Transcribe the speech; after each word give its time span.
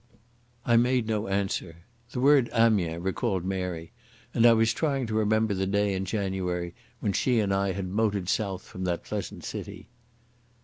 I 0.65 0.77
made 0.77 1.05
no 1.05 1.27
answer. 1.27 1.83
The 2.09 2.19
word 2.19 2.49
"Amiens" 2.53 3.03
recalled 3.03 3.45
Mary, 3.45 3.91
and 4.33 4.47
I 4.47 4.53
was 4.53 4.73
trying 4.73 5.05
to 5.05 5.13
remember 5.13 5.53
the 5.53 5.67
day 5.67 5.93
in 5.93 6.05
January 6.05 6.73
when 7.01 7.13
she 7.13 7.39
and 7.39 7.53
I 7.53 7.73
had 7.73 7.87
motored 7.87 8.27
south 8.27 8.63
from 8.63 8.83
that 8.85 9.03
pleasant 9.03 9.43
city. 9.43 9.89